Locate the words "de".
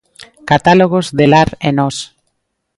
1.17-1.25